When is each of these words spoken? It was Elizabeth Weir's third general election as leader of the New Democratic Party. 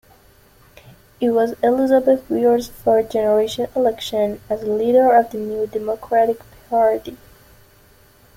It 1.19 1.29
was 1.29 1.53
Elizabeth 1.61 2.27
Weir's 2.27 2.69
third 2.69 3.11
general 3.11 3.37
election 3.75 4.41
as 4.49 4.63
leader 4.63 5.11
of 5.11 5.29
the 5.29 5.37
New 5.37 5.67
Democratic 5.67 6.39
Party. 6.71 7.17